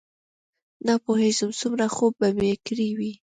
[0.85, 3.11] نه پوهېږم څومره خوب به مې کړی وي.